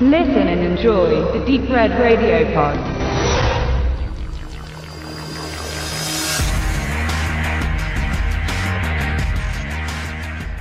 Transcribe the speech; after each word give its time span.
Listen 0.00 0.48
and 0.48 0.60
enjoy 0.60 1.22
the 1.32 1.38
Deep 1.46 1.70
Red 1.70 1.92
Radio 2.00 2.44
Pod. 2.52 2.76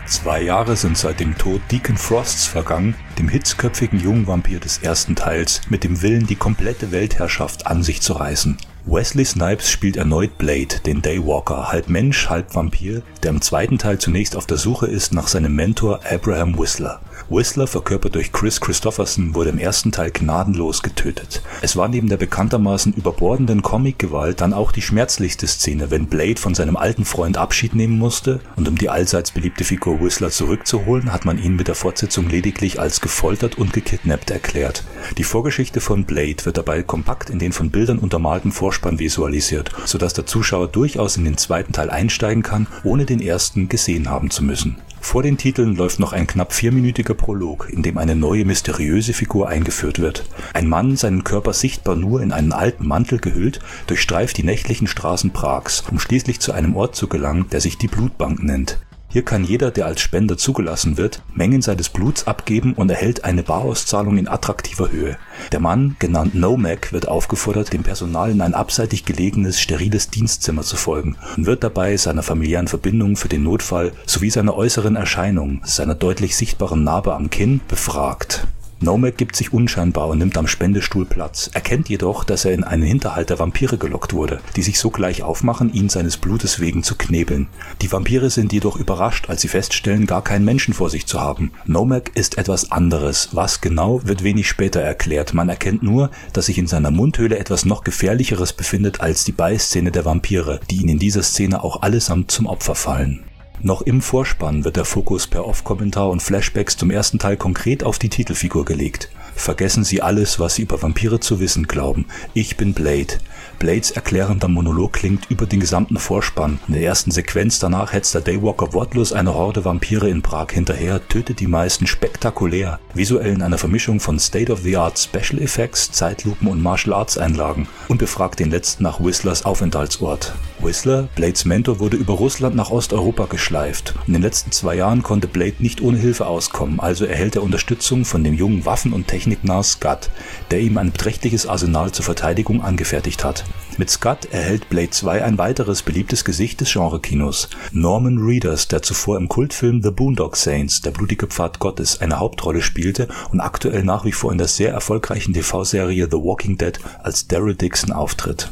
Zwei 0.06 0.44
Jahre 0.44 0.76
sind 0.76 1.00
seit 1.00 1.20
dem 1.20 1.36
Tod 1.36 1.62
Deacon 1.72 1.98
Frosts 1.98 2.46
vergangen, 2.46 2.94
dem 3.18 3.28
hitzköpfigen 3.28 4.00
jungen 4.00 4.28
Vampir 4.28 4.60
des 4.60 4.78
ersten 4.78 5.16
Teils, 5.16 5.62
mit 5.68 5.84
dem 5.84 6.04
Willen, 6.04 6.28
die 6.28 6.36
komplette 6.36 6.92
Weltherrschaft 6.92 7.66
an 7.66 7.82
sich 7.82 8.04
zu 8.04 8.14
reißen. 8.14 8.58
Wesley 8.86 9.24
Snipes 9.24 9.72
spielt 9.72 9.96
erneut 9.96 10.38
Blade, 10.38 10.82
den 10.86 11.02
Daywalker, 11.02 11.72
halb 11.72 11.88
Mensch, 11.88 12.30
halb 12.30 12.54
Vampir, 12.54 13.02
der 13.24 13.30
im 13.30 13.42
zweiten 13.42 13.78
Teil 13.78 13.98
zunächst 13.98 14.36
auf 14.36 14.46
der 14.46 14.58
Suche 14.58 14.88
ist 14.88 15.14
nach 15.14 15.30
seinem 15.30 15.56
Mentor 15.56 16.02
Abraham 16.04 16.60
Whistler. 16.60 17.00
Whistler, 17.30 17.68
verkörpert 17.68 18.16
durch 18.16 18.34
Chris 18.34 18.60
Christopherson, 18.60 19.34
wurde 19.34 19.52
im 19.52 19.58
ersten 19.58 19.94
Teil 19.94 20.12
gnadenlos 20.12 20.84
getötet. 20.84 21.42
Es 21.62 21.78
war 21.78 21.88
neben 21.88 22.10
der 22.10 22.18
bekanntermaßen 22.18 22.94
überbordenden 22.94 23.62
Comic-Gewalt 23.62 24.42
dann 24.42 24.54
auch 24.54 24.74
die 24.74 24.82
schmerzlichste 24.82 25.48
Szene, 25.48 25.90
wenn 25.90 26.08
Blade 26.08 26.40
von 26.40 26.54
seinem 26.54 26.76
alten 26.76 27.06
Freund 27.06 27.38
Abschied 27.38 27.76
nehmen 27.76 27.98
musste 27.98 28.42
und 28.58 28.68
um 28.68 28.78
die 28.78 28.90
allseits 28.90 29.32
beliebte 29.32 29.64
Figur 29.64 30.02
Whistler 30.02 30.32
zurückzuholen, 30.32 31.14
hat 31.14 31.24
man 31.24 31.42
ihn 31.42 31.56
mit 31.56 31.70
der 31.70 31.76
Fortsetzung 31.76 32.28
lediglich 32.28 32.80
als 32.80 33.00
gefoltert 33.00 33.58
und 33.58 33.72
gekidnappt 33.72 34.30
erklärt. 34.30 34.84
Die 35.18 35.24
Vorgeschichte 35.24 35.80
von 35.80 36.04
Blade 36.04 36.44
wird 36.44 36.58
dabei 36.58 36.84
kompakt 36.84 37.30
in 37.30 37.40
den 37.40 37.54
von 37.54 37.72
Bildern 37.72 38.00
untermalten 38.00 38.52
Vorspann 38.74 38.98
visualisiert, 38.98 39.70
sodass 39.86 40.14
der 40.14 40.26
Zuschauer 40.26 40.68
durchaus 40.68 41.16
in 41.16 41.26
den 41.26 41.38
zweiten 41.38 41.74
Teil 41.74 41.92
einsteigen 41.92 42.42
kann, 42.42 42.66
ohne 42.84 43.06
den 43.06 43.22
ersten 43.22 43.70
gesehen 43.70 44.10
haben 44.10 44.32
zu 44.32 44.44
müssen. 44.44 44.78
Vor 45.00 45.22
den 45.22 45.38
Titeln 45.38 45.76
läuft 45.76 46.00
noch 46.00 46.12
ein 46.12 46.26
knapp 46.26 46.54
vierminütiger 46.54 47.14
Prolog, 47.14 47.70
in 47.70 47.84
dem 47.84 48.00
eine 48.00 48.16
neue 48.16 48.46
mysteriöse 48.46 49.14
Figur 49.14 49.48
eingeführt 49.48 50.00
wird. 50.00 50.26
Ein 50.54 50.68
Mann, 50.68 50.96
seinen 50.96 51.24
Körper 51.24 51.54
sichtbar 51.54 51.96
nur 51.96 52.22
in 52.22 52.32
einen 52.32 52.52
alten 52.52 52.88
Mantel 52.88 53.20
gehüllt, 53.20 53.60
durchstreift 53.86 54.38
die 54.38 54.44
nächtlichen 54.44 54.88
Straßen 54.88 55.32
Prags, 55.32 55.84
um 55.92 56.00
schließlich 56.00 56.40
zu 56.40 56.52
einem 56.52 56.76
Ort 56.76 56.96
zu 56.96 57.08
gelangen, 57.08 57.46
der 57.52 57.62
sich 57.62 57.78
die 57.78 57.88
Blutbank 57.88 58.42
nennt. 58.42 58.80
Hier 59.14 59.24
kann 59.24 59.44
jeder, 59.44 59.70
der 59.70 59.86
als 59.86 60.02
Spender 60.02 60.40
zugelassen 60.40 60.98
wird, 60.98 61.22
Mengen 61.36 61.62
seines 61.62 61.90
Bluts 61.90 62.26
abgeben 62.26 62.74
und 62.74 62.90
erhält 62.90 63.24
eine 63.24 63.44
Barauszahlung 63.44 64.18
in 64.18 64.28
attraktiver 64.28 64.92
Höhe. 64.92 65.20
Der 65.52 65.60
Mann, 65.60 65.96
genannt 66.00 66.34
Nomac, 66.34 66.92
wird 66.92 67.08
aufgefordert, 67.08 67.74
dem 67.74 67.84
Personal 67.84 68.32
in 68.32 68.42
ein 68.42 68.56
abseitig 68.56 69.06
gelegenes, 69.06 69.62
steriles 69.62 70.10
Dienstzimmer 70.10 70.64
zu 70.64 70.78
folgen 70.78 71.16
und 71.38 71.46
wird 71.46 71.64
dabei 71.64 71.96
seiner 71.96 72.24
familiären 72.24 72.68
Verbindung 72.68 73.16
für 73.16 73.30
den 73.30 73.44
Notfall 73.44 73.92
sowie 74.08 74.32
seiner 74.32 74.56
äußeren 74.56 74.96
Erscheinung, 74.96 75.62
seiner 75.64 75.94
deutlich 75.94 76.36
sichtbaren 76.36 76.84
Narbe 76.84 77.14
am 77.14 77.30
Kinn, 77.30 77.62
befragt. 77.68 78.48
Nomek 78.84 79.18
gibt 79.18 79.38
sich 79.38 79.54
unscheinbar 79.54 80.10
und 80.10 80.18
nimmt 80.18 80.38
am 80.38 80.46
Spendestuhl 80.46 81.06
Platz, 81.06 81.50
erkennt 81.54 81.88
jedoch, 81.88 82.26
dass 82.26 82.44
er 82.44 82.52
in 82.52 82.66
einen 82.66 82.84
Hinterhalt 82.84 83.30
der 83.30 83.40
Vampire 83.40 83.78
gelockt 83.78 84.12
wurde, 84.12 84.42
die 84.58 84.62
sich 84.62 84.78
sogleich 84.78 85.24
aufmachen, 85.24 85.74
ihn 85.74 85.88
seines 85.88 86.18
Blutes 86.18 86.60
wegen 86.60 86.84
zu 86.84 86.96
knebeln. 86.96 87.48
Die 87.82 87.90
Vampire 87.90 88.30
sind 88.30 88.52
jedoch 88.52 88.76
überrascht, 88.76 89.30
als 89.30 89.42
sie 89.42 89.48
feststellen, 89.48 90.06
gar 90.06 90.22
keinen 90.22 90.44
Menschen 90.44 90.74
vor 90.74 90.90
sich 90.90 91.06
zu 91.06 91.22
haben. 91.22 91.54
Nomek 91.66 92.12
ist 92.16 92.38
etwas 92.38 92.72
anderes. 92.74 93.30
Was 93.32 93.62
genau, 93.62 94.02
wird 94.04 94.22
wenig 94.22 94.50
später 94.50 94.82
erklärt. 94.82 95.34
Man 95.34 95.48
erkennt 95.48 95.82
nur, 95.82 96.12
dass 96.34 96.48
sich 96.48 96.58
in 96.58 96.68
seiner 96.68 96.92
Mundhöhle 96.92 97.40
etwas 97.40 97.64
noch 97.64 97.86
gefährlicheres 97.86 98.52
befindet 98.52 99.00
als 99.00 99.24
die 99.24 99.32
Beißzähne 99.32 99.92
der 99.92 100.04
Vampire, 100.04 100.60
die 100.70 100.82
ihn 100.82 100.90
in 100.90 101.00
dieser 101.00 101.24
Szene 101.24 101.64
auch 101.64 101.82
allesamt 101.82 102.32
zum 102.32 102.48
Opfer 102.48 102.76
fallen. 102.76 103.24
Noch 103.62 103.82
im 103.82 104.02
Vorspann 104.02 104.66
wird 104.66 104.76
der 104.76 104.86
Fokus 104.86 105.28
per 105.28 105.46
Off-Kommentar 105.46 106.10
und 106.10 106.22
Flashbacks 106.22 106.76
zum 106.76 106.92
ersten 106.92 107.20
Teil 107.20 107.38
konkret 107.38 107.84
auf 107.84 108.00
die 108.00 108.10
Titelfigur 108.10 108.66
gelegt. 108.66 109.10
Vergessen 109.36 109.84
Sie 109.84 110.02
alles, 110.02 110.40
was 110.40 110.56
Sie 110.56 110.64
über 110.64 110.82
Vampire 110.82 111.20
zu 111.20 111.40
wissen 111.40 111.68
glauben. 111.68 112.06
Ich 112.34 112.58
bin 112.58 112.74
Blade. 112.74 113.20
Blades 113.60 113.92
erklärender 113.92 114.48
Monolog 114.48 114.94
klingt 114.94 115.30
über 115.30 115.46
den 115.46 115.60
gesamten 115.60 115.98
Vorspann. 115.98 116.60
In 116.68 116.74
der 116.74 116.84
ersten 116.84 117.12
Sequenz 117.12 117.60
danach 117.60 117.94
hetzt 117.94 118.14
der 118.14 118.22
Daywalker 118.22 118.74
wortlos 118.74 119.14
eine 119.14 119.34
Horde 119.34 119.66
Vampire 119.66 120.10
in 120.10 120.22
Prag 120.22 120.52
hinterher, 120.52 121.08
tötet 121.08 121.40
die 121.40 121.48
meisten 121.48 121.88
spektakulär, 121.88 122.80
visuell 122.94 123.34
in 123.34 123.42
einer 123.42 123.58
Vermischung 123.58 124.00
von 124.00 124.20
State-of-the-Art 124.20 125.00
Special 125.00 125.42
Effects, 125.42 125.92
Zeitlupen 125.92 126.48
und 126.48 126.62
Martial 126.62 126.94
Arts 126.94 127.18
Einlagen 127.18 127.68
und 127.88 127.98
befragt 127.98 128.40
den 128.40 128.52
letzten 128.52 128.84
nach 128.84 129.00
Whistlers 129.00 129.46
Aufenthaltsort. 129.46 130.34
Whistler, 130.60 131.10
Blades 131.16 131.46
Mentor, 131.46 131.80
wurde 131.80 131.98
über 131.98 132.14
Russland 132.14 132.56
nach 132.56 132.72
Osteuropa 132.72 133.26
geschleift. 133.26 133.96
In 134.08 134.14
den 134.14 134.22
letzten 134.22 134.52
zwei 134.52 134.76
Jahren 134.76 135.04
konnte 135.04 135.28
Blade 135.28 135.56
nicht 135.60 135.82
ohne 135.82 135.98
Hilfe 135.98 136.26
auskommen, 136.26 136.80
also 136.80 137.06
erhält 137.06 137.36
er 137.36 137.44
Unterstützung 137.44 138.06
von 138.06 138.24
dem 138.24 138.34
jungen 138.34 138.66
Waffen- 138.66 138.94
und 138.94 139.08
Techniknar 139.08 139.64
Scott, 139.64 140.10
der 140.52 140.60
ihm 140.60 140.78
ein 140.78 140.92
beträchtliches 140.92 141.48
Arsenal 141.48 141.92
zur 141.92 142.06
Verteidigung 142.06 142.64
angefertigt 142.64 143.24
hat. 143.24 143.43
Mit 143.78 143.90
Scott 143.90 144.26
erhält 144.32 144.70
Blade 144.70 144.92
2 144.92 145.24
ein 145.24 145.40
weiteres 145.40 145.82
beliebtes 145.82 146.24
Gesicht 146.24 146.62
des 146.62 146.74
Genrekinos. 146.74 147.50
Norman 147.72 148.20
Reedus, 148.20 148.68
der 148.68 148.84
zuvor 148.84 149.18
im 149.18 149.28
Kultfilm 149.28 149.82
The 149.82 149.90
Boondock 149.90 150.36
Saints, 150.36 150.82
der 150.82 150.92
blutige 150.92 151.26
Pfad 151.26 151.58
Gottes, 151.58 152.00
eine 152.00 152.20
Hauptrolle 152.20 152.62
spielte 152.62 153.08
und 153.32 153.42
aktuell 153.42 153.84
nach 153.84 154.06
wie 154.06 154.12
vor 154.12 154.32
in 154.32 154.38
der 154.38 154.48
sehr 154.48 154.72
erfolgreichen 154.72 155.34
TV-Serie 155.34 156.08
The 156.12 156.18
Walking 156.18 156.58
Dead 156.58 156.80
als 157.02 157.28
Daryl 157.28 157.56
Dixon 157.56 157.92
auftritt. 157.92 158.52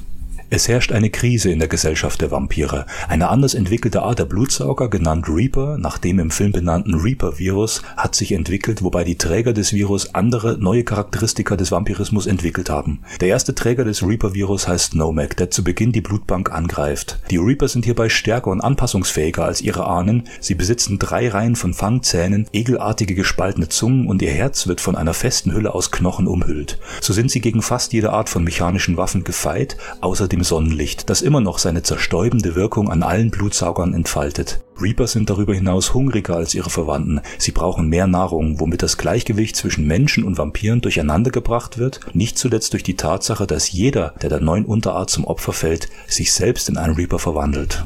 Es 0.53 0.67
herrscht 0.67 0.91
eine 0.91 1.09
Krise 1.09 1.49
in 1.49 1.59
der 1.59 1.69
Gesellschaft 1.69 2.19
der 2.19 2.29
Vampire. 2.29 2.85
Eine 3.07 3.29
anders 3.29 3.53
entwickelte 3.53 4.01
Art 4.01 4.19
der 4.19 4.25
Blutsauger, 4.25 4.89
genannt 4.89 5.29
Reaper, 5.29 5.77
nach 5.77 5.97
dem 5.97 6.19
im 6.19 6.29
Film 6.29 6.51
benannten 6.51 6.95
Reaper-Virus, 6.95 7.83
hat 7.95 8.15
sich 8.15 8.33
entwickelt, 8.33 8.83
wobei 8.83 9.05
die 9.05 9.17
Träger 9.17 9.53
des 9.53 9.71
Virus 9.71 10.13
andere 10.13 10.57
neue 10.57 10.83
Charakteristika 10.83 11.55
des 11.55 11.71
Vampirismus 11.71 12.27
entwickelt 12.27 12.69
haben. 12.69 12.99
Der 13.21 13.29
erste 13.29 13.55
Träger 13.55 13.85
des 13.85 14.05
Reaper-Virus 14.05 14.67
heißt 14.67 14.93
Nomek, 14.93 15.37
der 15.37 15.51
zu 15.51 15.63
Beginn 15.63 15.93
die 15.93 16.01
Blutbank 16.01 16.51
angreift. 16.51 17.21
Die 17.29 17.37
Reaper 17.37 17.69
sind 17.69 17.85
hierbei 17.85 18.09
stärker 18.09 18.51
und 18.51 18.59
anpassungsfähiger 18.59 19.45
als 19.45 19.61
ihre 19.61 19.87
Ahnen. 19.87 20.25
Sie 20.41 20.55
besitzen 20.55 20.99
drei 20.99 21.29
Reihen 21.29 21.55
von 21.55 21.73
Fangzähnen, 21.73 22.45
egelartige 22.51 23.15
gespaltene 23.15 23.69
Zungen 23.69 24.05
und 24.05 24.21
ihr 24.21 24.31
Herz 24.31 24.67
wird 24.67 24.81
von 24.81 24.97
einer 24.97 25.13
festen 25.13 25.53
Hülle 25.53 25.73
aus 25.73 25.91
Knochen 25.91 26.27
umhüllt. 26.27 26.77
So 26.99 27.13
sind 27.13 27.31
sie 27.31 27.39
gegen 27.39 27.61
fast 27.61 27.93
jede 27.93 28.11
Art 28.11 28.27
von 28.27 28.43
mechanischen 28.43 28.97
Waffen 28.97 29.23
gefeit, 29.23 29.77
außer 30.01 30.27
dem 30.27 30.40
Sonnenlicht, 30.43 31.09
das 31.09 31.21
immer 31.21 31.41
noch 31.41 31.57
seine 31.57 31.83
zerstäubende 31.83 32.55
Wirkung 32.55 32.89
an 32.89 33.03
allen 33.03 33.31
Blutsaugern 33.31 33.93
entfaltet. 33.93 34.61
Reaper 34.79 35.07
sind 35.07 35.29
darüber 35.29 35.53
hinaus 35.53 35.93
hungriger 35.93 36.35
als 36.35 36.53
ihre 36.55 36.69
Verwandten. 36.69 37.21
Sie 37.37 37.51
brauchen 37.51 37.87
mehr 37.87 38.07
Nahrung, 38.07 38.59
womit 38.59 38.83
das 38.83 38.97
Gleichgewicht 38.97 39.55
zwischen 39.55 39.85
Menschen 39.85 40.23
und 40.23 40.37
Vampiren 40.37 40.81
durcheinandergebracht 40.81 41.77
wird, 41.77 41.99
nicht 42.13 42.37
zuletzt 42.37 42.73
durch 42.73 42.83
die 42.83 42.95
Tatsache, 42.95 43.47
dass 43.47 43.71
jeder, 43.71 44.13
der 44.21 44.29
der 44.29 44.41
neuen 44.41 44.65
Unterart 44.65 45.09
zum 45.09 45.25
Opfer 45.25 45.53
fällt, 45.53 45.89
sich 46.07 46.33
selbst 46.33 46.69
in 46.69 46.77
einen 46.77 46.95
Reaper 46.95 47.19
verwandelt. 47.19 47.85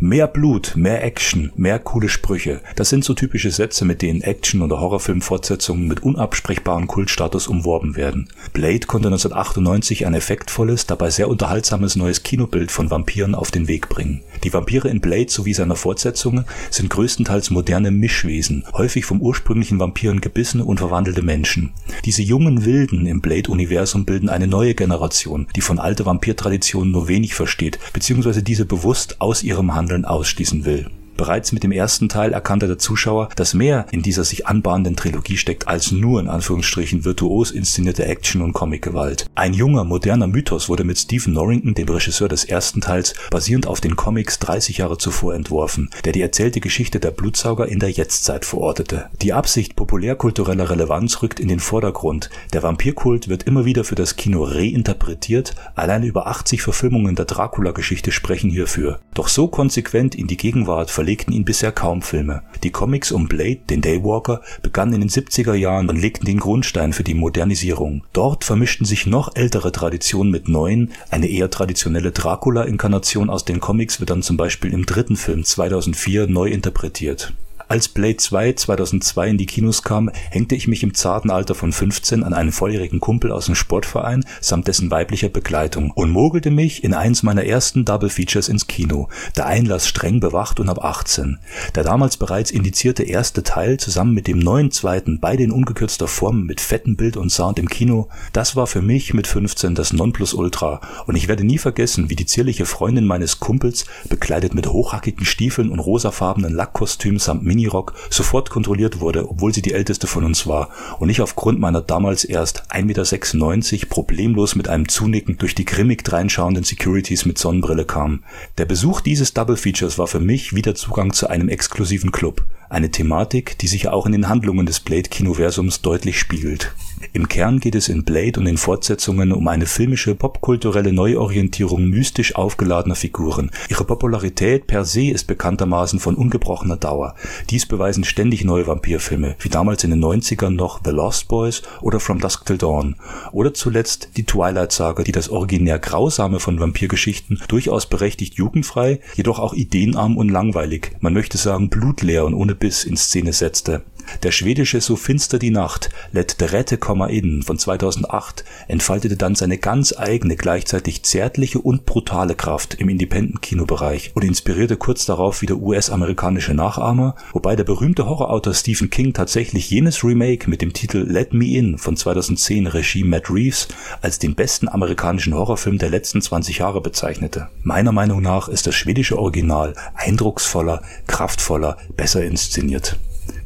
Mehr 0.00 0.26
Blut, 0.26 0.72
mehr 0.74 1.04
Action, 1.04 1.52
mehr 1.56 1.78
coole 1.78 2.08
Sprüche. 2.08 2.60
Das 2.74 2.88
sind 2.88 3.04
so 3.04 3.14
typische 3.14 3.52
Sätze, 3.52 3.84
mit 3.84 4.02
denen 4.02 4.22
Action- 4.22 4.62
oder 4.62 4.80
Horrorfilm-Fortsetzungen 4.80 5.86
mit 5.86 6.02
unabsprechbaren 6.02 6.88
Kultstatus 6.88 7.46
umworben 7.46 7.94
werden. 7.94 8.28
Blade 8.52 8.86
konnte 8.86 9.08
1998 9.08 10.06
ein 10.06 10.14
effektvolles, 10.14 10.86
dabei 10.86 11.10
sehr 11.10 11.28
unterhaltsames 11.28 11.94
neues 11.94 12.24
Kinobild 12.24 12.72
von 12.72 12.90
Vampiren 12.90 13.36
auf 13.36 13.52
den 13.52 13.68
Weg 13.68 13.88
bringen. 13.88 14.22
Die 14.42 14.52
Vampire 14.52 14.88
in 14.88 15.00
Blade 15.00 15.30
sowie 15.30 15.54
seiner 15.54 15.76
Fortsetzungen 15.76 16.44
sind 16.70 16.90
größtenteils 16.90 17.50
moderne 17.50 17.90
Mischwesen, 17.90 18.64
häufig 18.72 19.04
vom 19.04 19.20
ursprünglichen 19.20 19.78
Vampiren 19.78 20.20
gebissene 20.20 20.64
und 20.64 20.78
verwandelte 20.78 21.22
Menschen. 21.22 21.72
Diese 22.04 22.22
jungen 22.22 22.64
Wilden 22.64 23.06
im 23.06 23.20
Blade-Universum 23.20 24.04
bilden 24.04 24.28
eine 24.28 24.46
neue 24.46 24.74
Generation, 24.74 25.46
die 25.54 25.60
von 25.60 25.78
alter 25.78 26.06
Vampirtraditionen 26.06 26.92
nur 26.92 27.08
wenig 27.08 27.34
versteht, 27.34 27.78
beziehungsweise 27.92 28.42
diese 28.42 28.64
bewusst 28.64 29.20
aus 29.20 29.42
ihrem 29.42 29.74
Handeln 29.74 30.04
ausschließen 30.04 30.64
will. 30.64 30.90
Bereits 31.16 31.52
mit 31.52 31.62
dem 31.62 31.72
ersten 31.72 32.08
Teil 32.08 32.32
erkannte 32.32 32.66
der 32.66 32.78
Zuschauer, 32.78 33.28
dass 33.36 33.54
mehr 33.54 33.86
in 33.92 34.02
dieser 34.02 34.24
sich 34.24 34.46
anbahnenden 34.46 34.96
Trilogie 34.96 35.36
steckt 35.36 35.68
als 35.68 35.92
nur 35.92 36.20
in 36.20 36.28
Anführungsstrichen 36.28 37.04
virtuos 37.04 37.50
inszenierte 37.50 38.04
Action 38.04 38.42
und 38.42 38.52
Comicgewalt. 38.52 39.26
Ein 39.34 39.54
junger, 39.54 39.84
moderner 39.84 40.26
Mythos 40.26 40.68
wurde 40.68 40.84
mit 40.84 40.98
Stephen 40.98 41.32
Norrington, 41.32 41.74
dem 41.74 41.88
Regisseur 41.88 42.28
des 42.28 42.44
ersten 42.44 42.80
Teils, 42.80 43.14
basierend 43.30 43.66
auf 43.66 43.80
den 43.80 43.96
Comics 43.96 44.38
30 44.38 44.78
Jahre 44.78 44.98
zuvor 44.98 45.34
entworfen, 45.34 45.90
der 46.04 46.12
die 46.12 46.20
erzählte 46.22 46.60
Geschichte 46.60 47.00
der 47.00 47.10
Blutsauger 47.10 47.68
in 47.68 47.78
der 47.78 47.90
Jetztzeit 47.90 48.44
verortete. 48.44 49.06
Die 49.22 49.32
Absicht 49.32 49.76
populärkultureller 49.76 50.70
Relevanz 50.70 51.22
rückt 51.22 51.40
in 51.40 51.48
den 51.48 51.60
Vordergrund. 51.60 52.30
Der 52.52 52.62
Vampirkult 52.62 53.28
wird 53.28 53.44
immer 53.44 53.64
wieder 53.64 53.84
für 53.84 53.94
das 53.94 54.16
Kino 54.16 54.44
reinterpretiert, 54.44 55.54
allein 55.74 56.02
über 56.02 56.26
80 56.26 56.62
Verfilmungen 56.62 57.14
der 57.14 57.24
Dracula-Geschichte 57.24 58.12
sprechen 58.12 58.50
hierfür. 58.50 59.00
Doch 59.14 59.28
so 59.28 59.48
konsequent 59.48 60.14
in 60.14 60.26
die 60.26 60.36
Gegenwart 60.36 60.90
verlegten 61.04 61.34
ihn 61.34 61.44
bisher 61.44 61.70
kaum 61.70 62.00
Filme. 62.00 62.40
Die 62.62 62.70
Comics 62.70 63.12
um 63.12 63.28
Blade, 63.28 63.60
den 63.68 63.82
Daywalker, 63.82 64.40
begannen 64.62 64.94
in 64.94 65.00
den 65.02 65.10
70er 65.10 65.52
Jahren 65.52 65.90
und 65.90 66.00
legten 66.00 66.24
den 66.24 66.40
Grundstein 66.40 66.94
für 66.94 67.04
die 67.04 67.12
Modernisierung. 67.12 68.04
Dort 68.14 68.42
vermischten 68.42 68.86
sich 68.86 69.04
noch 69.04 69.36
ältere 69.36 69.70
Traditionen 69.70 70.32
mit 70.32 70.48
neuen, 70.48 70.92
eine 71.10 71.26
eher 71.26 71.50
traditionelle 71.50 72.10
Dracula-Inkarnation 72.10 73.28
aus 73.28 73.44
den 73.44 73.60
Comics 73.60 74.00
wird 74.00 74.08
dann 74.08 74.22
zum 74.22 74.38
Beispiel 74.38 74.72
im 74.72 74.86
dritten 74.86 75.16
Film 75.16 75.44
2004 75.44 76.26
neu 76.26 76.48
interpretiert. 76.48 77.34
Als 77.66 77.88
Blade 77.88 78.16
2 78.16 78.52
2002 78.52 79.28
in 79.30 79.38
die 79.38 79.46
Kinos 79.46 79.82
kam, 79.82 80.10
hängte 80.30 80.54
ich 80.54 80.68
mich 80.68 80.82
im 80.82 80.92
zarten 80.92 81.30
Alter 81.30 81.54
von 81.54 81.72
15 81.72 82.22
an 82.22 82.34
einen 82.34 82.52
volljährigen 82.52 83.00
Kumpel 83.00 83.32
aus 83.32 83.46
dem 83.46 83.54
Sportverein 83.54 84.24
samt 84.40 84.68
dessen 84.68 84.90
weiblicher 84.90 85.30
Begleitung 85.30 85.90
und 85.90 86.10
mogelte 86.10 86.50
mich 86.50 86.84
in 86.84 86.92
eins 86.92 87.22
meiner 87.22 87.44
ersten 87.44 87.86
Double 87.86 88.10
Features 88.10 88.50
ins 88.50 88.66
Kino, 88.66 89.08
der 89.36 89.46
Einlass 89.46 89.88
streng 89.88 90.20
bewacht 90.20 90.60
und 90.60 90.68
ab 90.68 90.84
18. 90.84 91.38
Der 91.74 91.84
damals 91.84 92.18
bereits 92.18 92.50
indizierte 92.50 93.02
erste 93.02 93.42
Teil 93.42 93.78
zusammen 93.78 94.12
mit 94.12 94.26
dem 94.26 94.40
neuen 94.40 94.70
zweiten, 94.70 95.18
beide 95.20 95.42
in 95.42 95.50
ungekürzter 95.50 96.06
Form 96.06 96.44
mit 96.44 96.60
fettem 96.60 96.96
Bild 96.96 97.16
und 97.16 97.30
Sound 97.30 97.58
im 97.58 97.70
Kino, 97.70 98.08
das 98.34 98.56
war 98.56 98.66
für 98.66 98.82
mich 98.82 99.14
mit 99.14 99.26
15 99.26 99.74
das 99.74 99.94
Nonplusultra 99.94 100.82
und 101.06 101.16
ich 101.16 101.28
werde 101.28 101.44
nie 101.44 101.58
vergessen, 101.58 102.10
wie 102.10 102.16
die 102.16 102.26
zierliche 102.26 102.66
Freundin 102.66 103.06
meines 103.06 103.40
Kumpels, 103.40 103.86
bekleidet 104.10 104.54
mit 104.54 104.66
hochhackigen 104.66 105.24
Stiefeln 105.24 105.70
und 105.70 105.78
rosafarbenen 105.78 106.52
Lackkostüm 106.52 107.18
samt 107.18 107.42
Minirock 107.54 107.94
sofort 108.10 108.50
kontrolliert 108.50 109.00
wurde, 109.00 109.28
obwohl 109.28 109.54
sie 109.54 109.62
die 109.62 109.72
älteste 109.72 110.06
von 110.06 110.24
uns 110.24 110.46
war 110.46 110.70
und 110.98 111.08
ich 111.08 111.20
aufgrund 111.20 111.60
meiner 111.60 111.80
damals 111.80 112.24
erst 112.24 112.70
1,96 112.72 113.72
Meter 113.72 113.86
problemlos 113.86 114.56
mit 114.56 114.68
einem 114.68 114.88
Zunicken 114.88 115.38
durch 115.38 115.54
die 115.54 115.64
grimmig 115.64 116.04
dreinschauenden 116.04 116.64
Securities 116.64 117.24
mit 117.24 117.38
Sonnenbrille 117.38 117.84
kam. 117.84 118.24
Der 118.58 118.64
Besuch 118.64 119.00
dieses 119.00 119.34
Double 119.34 119.56
Features 119.56 119.98
war 119.98 120.06
für 120.06 120.20
mich 120.20 120.54
wieder 120.54 120.74
Zugang 120.74 121.12
zu 121.12 121.28
einem 121.28 121.48
exklusiven 121.48 122.12
Club. 122.12 122.44
Eine 122.68 122.90
Thematik, 122.90 123.58
die 123.58 123.68
sich 123.68 123.88
auch 123.88 124.06
in 124.06 124.12
den 124.12 124.28
Handlungen 124.28 124.66
des 124.66 124.80
Blade-Kinoversums 124.80 125.82
deutlich 125.82 126.18
spiegelt. 126.18 126.72
Im 127.16 127.28
Kern 127.28 127.60
geht 127.60 127.76
es 127.76 127.88
in 127.88 128.02
Blade 128.02 128.40
und 128.40 128.46
den 128.46 128.56
Fortsetzungen 128.56 129.30
um 129.30 129.46
eine 129.46 129.66
filmische 129.66 130.16
popkulturelle 130.16 130.92
Neuorientierung 130.92 131.84
mystisch 131.86 132.34
aufgeladener 132.34 132.96
Figuren. 132.96 133.52
Ihre 133.68 133.84
Popularität 133.84 134.66
per 134.66 134.84
se 134.84 135.10
ist 135.10 135.28
bekanntermaßen 135.28 136.00
von 136.00 136.16
ungebrochener 136.16 136.76
Dauer. 136.76 137.14
Dies 137.50 137.66
beweisen 137.66 138.02
ständig 138.02 138.42
neue 138.42 138.66
Vampirfilme, 138.66 139.36
wie 139.38 139.48
damals 139.48 139.84
in 139.84 139.90
den 139.90 140.02
90ern 140.02 140.50
noch 140.50 140.80
The 140.84 140.90
Lost 140.90 141.28
Boys 141.28 141.62
oder 141.82 142.00
From 142.00 142.18
Dusk 142.18 142.46
Till 142.46 142.58
Dawn. 142.58 142.96
Oder 143.30 143.54
zuletzt 143.54 144.08
die 144.16 144.24
Twilight-Saga, 144.24 145.04
die 145.04 145.12
das 145.12 145.28
originär 145.28 145.78
Grausame 145.78 146.40
von 146.40 146.58
Vampirgeschichten 146.58 147.40
durchaus 147.46 147.88
berechtigt 147.88 148.34
jugendfrei, 148.34 148.98
jedoch 149.14 149.38
auch 149.38 149.54
ideenarm 149.54 150.16
und 150.16 150.30
langweilig, 150.30 150.90
man 150.98 151.14
möchte 151.14 151.38
sagen 151.38 151.70
blutleer 151.70 152.24
und 152.24 152.34
ohne 152.34 152.56
Biss 152.56 152.82
in 152.82 152.96
Szene 152.96 153.32
setzte. 153.32 153.84
Der 154.22 154.32
schwedische 154.32 154.80
So 154.80 154.96
finster 154.96 155.38
die 155.38 155.50
Nacht, 155.50 155.90
Let 156.12 156.36
the 156.38 156.46
Rette 156.46 156.78
komma 156.78 157.06
in 157.06 157.42
von 157.42 157.58
2008 157.58 158.44
entfaltete 158.68 159.16
dann 159.16 159.34
seine 159.34 159.58
ganz 159.58 159.94
eigene, 159.96 160.36
gleichzeitig 160.36 161.02
zärtliche 161.02 161.58
und 161.60 161.86
brutale 161.86 162.34
Kraft 162.34 162.74
im 162.74 162.88
Independent-Kinobereich 162.88 164.12
und 164.14 164.24
inspirierte 164.24 164.76
kurz 164.76 165.04
darauf 165.06 165.42
wieder 165.42 165.56
US-amerikanische 165.56 166.54
Nachahmer, 166.54 167.14
wobei 167.32 167.56
der 167.56 167.64
berühmte 167.64 168.06
Horrorautor 168.06 168.54
Stephen 168.54 168.90
King 168.90 169.12
tatsächlich 169.12 169.70
jenes 169.70 170.04
Remake 170.04 170.48
mit 170.48 170.62
dem 170.62 170.72
Titel 170.72 170.98
Let 170.98 171.32
Me 171.32 171.46
In 171.46 171.78
von 171.78 171.96
2010 171.96 172.66
Regie 172.66 173.04
Matt 173.04 173.30
Reeves 173.30 173.68
als 174.00 174.18
den 174.18 174.34
besten 174.34 174.68
amerikanischen 174.68 175.34
Horrorfilm 175.34 175.78
der 175.78 175.90
letzten 175.90 176.20
20 176.20 176.58
Jahre 176.58 176.80
bezeichnete. 176.80 177.48
Meiner 177.62 177.92
Meinung 177.92 178.22
nach 178.22 178.48
ist 178.48 178.66
das 178.66 178.74
schwedische 178.74 179.18
Original 179.18 179.74
eindrucksvoller, 179.94 180.82
kraftvoller, 181.06 181.78
besser 181.96 182.24
inszeniert. 182.24 182.98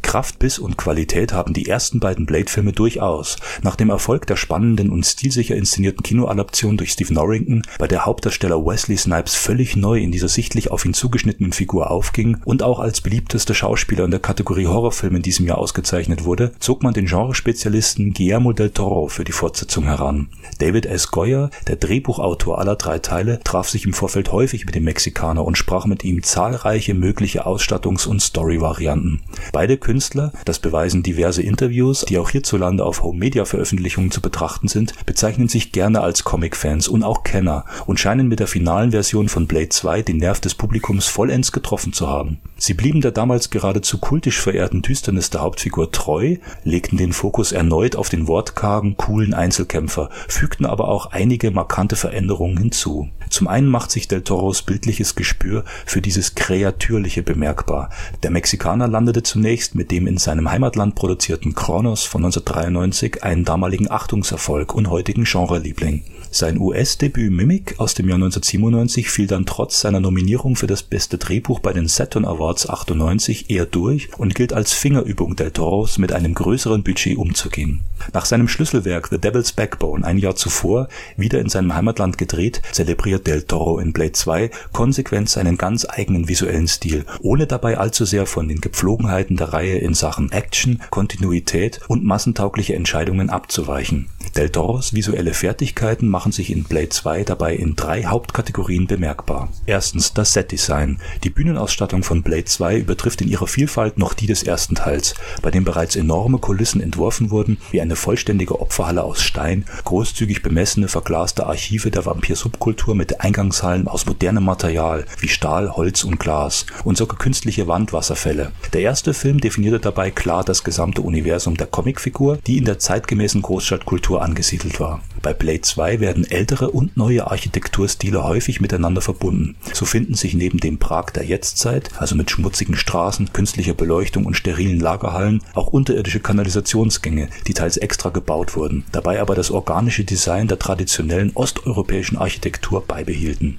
Kraft, 0.03 0.39
Biss 0.39 0.59
und 0.59 0.77
Qualität 0.77 1.33
haben 1.33 1.53
die 1.53 1.67
ersten 1.67 2.00
beiden 2.00 2.27
Blade-Filme 2.27 2.73
durchaus. 2.73 3.37
Nach 3.62 3.77
dem 3.77 3.91
Erfolg 3.91 4.27
der 4.27 4.37
spannenden 4.37 4.91
und 4.91 5.05
stilsicher 5.05 5.56
inszenierten 5.56 6.03
Kinoadaption 6.03 6.77
durch 6.77 6.93
Steve 6.93 7.12
Norrington, 7.12 7.62
bei 7.79 7.87
der 7.87 8.06
Hauptdarsteller 8.06 8.65
Wesley 8.65 8.97
Snipes 8.97 9.35
völlig 9.35 9.77
neu 9.77 9.99
in 9.99 10.12
dieser 10.12 10.29
sichtlich 10.29 10.71
auf 10.71 10.85
ihn 10.85 10.95
zugeschnittenen 10.95 11.53
Figur 11.53 11.91
aufging 11.91 12.39
und 12.45 12.62
auch 12.62 12.81
als 12.81 13.00
beliebtester 13.00 13.55
Schauspieler 13.55 14.05
in 14.05 14.11
der 14.11 14.21
Kategorie 14.21 14.67
Horrorfilm 14.67 15.17
in 15.17 15.23
diesem 15.23 15.47
Jahr 15.47 15.59
ausgezeichnet 15.59 16.25
wurde, 16.25 16.53
zog 16.59 16.83
man 16.83 16.95
den 16.95 17.06
Genrespezialisten 17.06 18.12
Guillermo 18.15 18.53
del 18.53 18.71
Toro 18.71 19.09
für 19.09 19.25
die 19.25 19.33
Fortsetzung 19.33 19.85
heran. 19.85 20.29
David 20.59 20.87
S. 20.87 21.11
Goyer, 21.11 21.50
der 21.67 21.77
Drehbuchautor 21.77 22.59
aller 22.59 22.77
drei 22.77 22.99
Teile, 22.99 23.41
traf 23.45 23.69
sich 23.69 23.85
im 23.85 23.93
Vorfeld 23.93 24.33
häufig 24.33 24.67
mit 24.67 24.75
dem 24.75 24.85
Mexikaner 24.85 25.45
und 25.45 25.59
sprach 25.59 25.87
mit 25.87 26.05
ihm 26.05 26.23
zahlreiche 26.23 26.95
mögliche 26.95 27.47
Ausstattungs- 27.47 28.06
und 28.06 28.21
Story-Varianten. 28.21 29.23
Beide 29.53 29.77
Künstler, 29.88 30.32
das 30.44 30.58
beweisen 30.58 31.02
diverse 31.02 31.40
Interviews, 31.40 32.05
die 32.06 32.19
auch 32.19 32.29
hierzulande 32.29 32.85
auf 32.85 33.02
Home-Media-Veröffentlichungen 33.02 34.11
zu 34.11 34.20
betrachten 34.20 34.69
sind, 34.69 34.93
bezeichnen 35.06 35.49
sich 35.49 35.73
gerne 35.73 36.02
als 36.02 36.25
Comic-Fans 36.25 36.88
und 36.88 37.02
auch 37.02 37.23
Kenner 37.23 37.64
und 37.87 37.99
scheinen 37.99 38.29
mit 38.29 38.38
der 38.38 38.49
finalen 38.49 38.90
Version 38.90 39.31
von 39.31 39.46
Blade 39.46 39.70
2 39.70 40.02
den 40.02 40.19
Nerv 40.19 40.40
des 40.40 40.55
Publikums 40.55 41.06
vollends 41.06 41.52
getroffen 41.52 41.94
zu 41.94 42.06
haben. 42.06 42.38
Sie 42.61 42.75
blieben 42.75 43.01
der 43.01 43.13
damals 43.13 43.51
geradezu 43.51 43.99
kultisch 43.99 44.41
verehrten 44.41 44.83
Düsternis 44.83 45.31
der 45.31 45.43
Hauptfigur 45.43 45.93
treu, 45.93 46.39
legten 46.65 46.99
den 46.99 47.13
Fokus 47.13 47.53
erneut 47.53 47.95
auf 47.95 48.09
den 48.09 48.27
wortkargen, 48.27 48.97
coolen 48.97 49.33
Einzelkämpfer, 49.33 50.11
fügten 50.27 50.67
aber 50.67 50.89
auch 50.89 51.07
einige 51.07 51.53
markante 51.53 51.95
Veränderungen 51.95 52.57
hinzu. 52.57 53.09
Zum 53.31 53.47
einen 53.47 53.69
macht 53.69 53.93
sich 53.93 54.09
Del 54.09 54.23
Toros 54.23 54.63
bildliches 54.63 55.15
Gespür 55.15 55.65
für 55.87 56.03
dieses 56.03 56.35
Kreatürliche 56.35 57.23
bemerkbar. 57.23 57.91
Der 58.25 58.33
Mexikaner 58.33 58.89
landete 58.89 59.23
zunächst 59.23 59.77
mit 59.77 59.93
dem 59.93 60.09
in 60.09 60.19
seinem 60.19 60.51
Heimatland 60.51 60.97
produzierten 60.97 61.55
Kronos 61.55 62.03
von 62.03 62.25
1993 62.25 63.23
einen 63.23 63.45
damaligen 63.45 63.89
Achtungserfolg 63.89 64.75
und 64.75 64.91
heutigen 64.91 65.25
Genreliebling. 65.25 66.03
Sein 66.31 66.59
US-Debüt 66.59 67.31
Mimic 67.31 67.79
aus 67.79 67.95
dem 67.95 68.09
Jahr 68.09 68.17
1997 68.17 69.11
fiel 69.11 69.27
dann 69.27 69.47
trotz 69.47 69.81
seiner 69.81 70.01
Nominierung 70.01 70.57
für 70.57 70.67
das 70.67 70.83
beste 70.83 71.19
Drehbuch 71.19 71.61
bei 71.61 71.73
den 71.73 71.87
Saturn 71.87 72.25
Awards 72.25 72.48
98 72.49 73.50
eher 73.50 73.67
durch 73.67 74.09
und 74.19 74.35
gilt 74.35 74.53
als 74.53 74.73
Fingerübung 74.73 75.37
Del 75.37 75.50
Toros, 75.50 75.99
mit 75.99 76.12
einem 76.12 76.35
größeren 76.35 76.83
Budget 76.83 77.19
umzugehen. 77.19 77.81
Nach 78.12 78.25
seinem 78.25 78.49
Schlüsselwerk 78.49 79.09
The 79.09 79.19
Devil's 79.19 79.53
Backbone 79.53 80.05
ein 80.05 80.19
Jahr 80.19 80.37
zuvor, 80.37 80.89
wieder 81.17 81.41
in 81.41 81.49
seinem 81.49 81.75
Heimatland 81.75 82.19
gedreht, 82.19 82.62
zelebriert 82.73 83.27
Del 83.27 83.43
Toro 83.43 83.79
in 83.79 83.93
Blade 83.93 84.12
2 84.12 84.50
konsequent 84.73 85.29
seinen 85.29 85.59
ganz 85.59 85.87
eigenen 85.89 86.29
visuellen 86.29 86.69
Stil, 86.69 87.05
ohne 87.21 87.47
dabei 87.47 87.79
allzu 87.79 88.05
sehr 88.05 88.27
von 88.27 88.49
den 88.49 88.61
Gepflogenheiten 88.61 89.37
der 89.37 89.53
Reihe 89.53 89.79
in 89.79 89.95
Sachen 89.95 90.33
Action, 90.33 90.81
Kontinuität 90.91 91.81
und 91.89 92.05
massentaugliche 92.05 92.75
Entscheidungen 92.75 93.31
abzuweichen. 93.31 94.06
Del 94.38 94.50
Toros 94.50 94.94
visuelle 94.94 95.35
Fertigkeiten 95.35 96.06
machen 96.06 96.31
sich 96.31 96.52
in 96.52 96.62
Blade 96.62 96.90
2 96.90 97.25
dabei 97.25 97.56
in 97.56 97.75
drei 97.75 98.05
Hauptkategorien 98.05 98.87
bemerkbar. 98.87 99.49
Erstens 99.67 100.14
das 100.14 100.32
Setdesign. 100.32 101.00
Die 101.25 101.31
Bühnenausstattung 101.31 102.05
von 102.05 102.23
Blade 102.23 102.44
2 102.44 102.79
übertrifft 102.79 103.20
in 103.20 103.26
ihrer 103.26 103.49
Vielfalt 103.49 103.99
noch 103.99 104.14
die 104.14 104.29
des 104.29 104.44
ersten 104.44 104.76
Teils, 104.76 105.14
bei 105.43 105.50
dem 105.50 105.64
bereits 105.64 105.97
enorme 105.97 106.38
Kulissen 106.38 106.80
entworfen 106.80 107.33
wurden, 107.33 107.59
wie 107.73 107.80
eine 107.80 107.97
vollständige 107.97 108.61
Opferhalle 108.61 109.02
aus 109.02 109.23
Stein, 109.23 109.64
großzügig 109.85 110.40
bemessene 110.40 110.87
verglaste 110.87 111.49
Archive 111.49 111.90
der 111.90 112.07
Vampir-Subkultur 112.07 112.95
mit 112.95 113.21
Eingangshallen 113.21 113.88
aus 113.88 114.07
modernem 114.07 114.45
Material 114.45 115.04
wie 115.18 115.26
Stahl, 115.26 115.73
Holz 115.73 116.04
und 116.04 116.21
Glas 116.21 116.64
und 116.85 116.97
sogar 116.97 117.18
künstliche 117.18 117.66
Wandwasserfälle. 117.66 118.52
Der 118.73 118.83
erste 118.83 119.14
Film 119.14 119.40
definierte 119.40 119.80
dabei 119.80 120.12
klar 120.12 120.45
das 120.45 120.62
gesamte 120.62 121.02
Universum 121.02 121.57
der 121.57 121.66
Comicfigur, 121.66 122.38
die 122.47 122.59
in 122.59 122.66
der 122.66 122.78
zeitgemäßen 122.78 123.42
Großstadtkultur 123.42 124.27
angesiedelt 124.28 124.78
war. 124.78 125.00
Bei 125.23 125.32
Blade 125.32 125.62
2 125.62 126.00
werden 126.00 126.30
ältere 126.30 126.70
und 126.70 126.97
neue 126.97 127.30
Architekturstile 127.30 128.23
häufig 128.25 128.61
miteinander 128.61 129.00
verbunden. 129.00 129.56
So 129.73 129.87
finden 129.87 130.14
sich 130.14 130.35
neben 130.35 130.58
dem 130.58 130.78
Prag 130.78 131.11
der 131.11 131.25
Jetztzeit, 131.25 131.90
also 131.99 132.14
mit 132.14 132.30
schmutzigen 132.30 132.76
Straßen, 132.76 133.32
künstlicher 133.32 133.75
Beleuchtung 133.75 134.26
und 134.26 134.35
sterilen 134.35 134.80
Lagerhallen, 134.80 135.42
auch 135.54 135.68
unterirdische 135.68 136.20
Kanalisationsgänge, 136.20 137.28
die 137.47 137.54
teils 137.54 137.78
extra 137.78 138.11
gebaut 138.11 138.54
wurden, 138.54 138.85
dabei 138.92 139.20
aber 139.20 139.35
das 139.35 139.50
organische 139.50 140.04
Design 140.04 140.47
der 140.47 140.58
traditionellen 140.58 141.32
osteuropäischen 141.35 142.18
Architektur 142.18 142.85
beibehielten. 142.87 143.58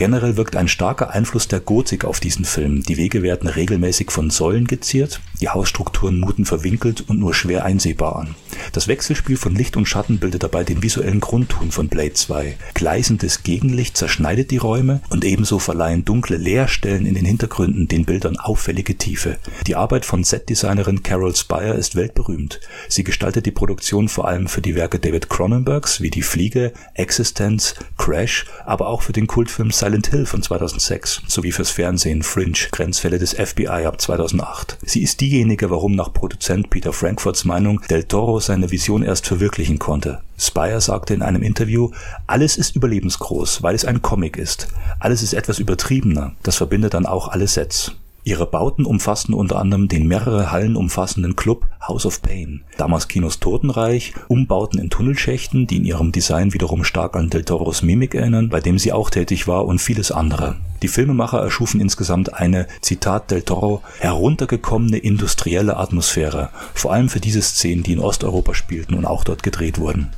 Generell 0.00 0.38
wirkt 0.38 0.56
ein 0.56 0.66
starker 0.66 1.10
Einfluss 1.10 1.46
der 1.46 1.60
Gotik 1.60 2.06
auf 2.06 2.20
diesen 2.20 2.46
Film. 2.46 2.82
Die 2.82 2.96
Wege 2.96 3.22
werden 3.22 3.46
regelmäßig 3.46 4.10
von 4.10 4.30
Säulen 4.30 4.66
geziert, 4.66 5.20
die 5.42 5.50
Hausstrukturen 5.50 6.18
muten 6.20 6.46
verwinkelt 6.46 7.04
und 7.06 7.18
nur 7.18 7.34
schwer 7.34 7.66
einsehbar 7.66 8.16
an. 8.16 8.34
Das 8.72 8.88
Wechselspiel 8.88 9.36
von 9.36 9.54
Licht 9.54 9.76
und 9.76 9.84
Schatten 9.84 10.18
bildet 10.18 10.42
dabei 10.42 10.64
den 10.64 10.82
visuellen 10.82 11.20
Grundton 11.20 11.70
von 11.70 11.88
Blade 11.88 12.14
2. 12.14 12.56
Gleißendes 12.72 13.42
Gegenlicht 13.42 13.98
zerschneidet 13.98 14.50
die 14.50 14.56
Räume 14.56 15.02
und 15.10 15.22
ebenso 15.22 15.58
verleihen 15.58 16.06
dunkle 16.06 16.38
Leerstellen 16.38 17.04
in 17.04 17.14
den 17.14 17.26
Hintergründen 17.26 17.86
den 17.86 18.06
Bildern 18.06 18.38
auffällige 18.38 18.96
Tiefe. 18.96 19.36
Die 19.66 19.76
Arbeit 19.76 20.06
von 20.06 20.24
Setdesignerin 20.24 21.02
Carol 21.02 21.36
Spire 21.36 21.74
ist 21.74 21.94
weltberühmt. 21.94 22.60
Sie 22.88 23.04
gestaltet 23.04 23.44
die 23.44 23.50
Produktion 23.50 24.08
vor 24.08 24.26
allem 24.26 24.48
für 24.48 24.62
die 24.62 24.76
Werke 24.76 24.98
David 24.98 25.28
Cronenbergs 25.28 26.00
wie 26.00 26.08
Die 26.08 26.22
Fliege, 26.22 26.72
Existence, 26.94 27.74
Crash, 27.98 28.46
aber 28.64 28.86
auch 28.86 29.02
für 29.02 29.12
den 29.12 29.26
Kultfilm 29.26 29.70
Silent 29.70 29.89
Hill 29.98 30.26
von 30.26 30.42
2006 30.42 31.22
sowie 31.26 31.52
fürs 31.52 31.70
Fernsehen 31.70 32.22
Fringe, 32.22 32.68
Grenzfälle 32.70 33.18
des 33.18 33.34
FBI 33.34 33.86
ab 33.86 34.00
2008. 34.00 34.78
Sie 34.82 35.02
ist 35.02 35.20
diejenige, 35.20 35.70
warum 35.70 35.94
nach 35.94 36.12
Produzent 36.12 36.70
Peter 36.70 36.92
Frankfords 36.92 37.44
Meinung 37.44 37.80
Del 37.90 38.04
Toro 38.04 38.40
seine 38.40 38.70
Vision 38.70 39.02
erst 39.02 39.26
verwirklichen 39.26 39.78
konnte. 39.78 40.20
Spire 40.38 40.80
sagte 40.80 41.14
in 41.14 41.22
einem 41.22 41.42
Interview, 41.42 41.90
alles 42.26 42.56
ist 42.56 42.76
überlebensgroß, 42.76 43.62
weil 43.62 43.74
es 43.74 43.84
ein 43.84 44.02
Comic 44.02 44.36
ist. 44.36 44.68
Alles 44.98 45.22
ist 45.22 45.34
etwas 45.34 45.58
übertriebener. 45.58 46.32
Das 46.42 46.56
verbindet 46.56 46.94
dann 46.94 47.06
auch 47.06 47.28
alle 47.28 47.48
Sets. 47.48 47.92
Ihre 48.30 48.46
Bauten 48.46 48.86
umfassten 48.86 49.34
unter 49.34 49.58
anderem 49.58 49.88
den 49.88 50.06
mehrere 50.06 50.52
Hallen 50.52 50.76
umfassenden 50.76 51.34
Club 51.34 51.66
House 51.84 52.06
of 52.06 52.22
Pain, 52.22 52.62
damals 52.78 53.08
Kinos 53.08 53.40
Totenreich, 53.40 54.14
Umbauten 54.28 54.78
in 54.78 54.88
Tunnelschächten, 54.88 55.66
die 55.66 55.78
in 55.78 55.84
ihrem 55.84 56.12
Design 56.12 56.54
wiederum 56.54 56.84
stark 56.84 57.16
an 57.16 57.28
Del 57.28 57.42
Toros 57.42 57.82
Mimik 57.82 58.14
erinnern, 58.14 58.48
bei 58.48 58.60
dem 58.60 58.78
sie 58.78 58.92
auch 58.92 59.10
tätig 59.10 59.48
war 59.48 59.66
und 59.66 59.80
vieles 59.80 60.12
andere. 60.12 60.54
Die 60.82 60.86
Filmemacher 60.86 61.40
erschufen 61.40 61.80
insgesamt 61.80 62.32
eine, 62.32 62.68
Zitat 62.82 63.32
Del 63.32 63.42
Toro, 63.42 63.82
heruntergekommene 63.98 64.98
industrielle 64.98 65.76
Atmosphäre, 65.76 66.50
vor 66.72 66.92
allem 66.92 67.08
für 67.08 67.18
diese 67.18 67.42
Szenen, 67.42 67.82
die 67.82 67.94
in 67.94 67.98
Osteuropa 67.98 68.54
spielten 68.54 68.94
und 68.94 69.06
auch 69.06 69.24
dort 69.24 69.42
gedreht 69.42 69.80
wurden. 69.80 70.10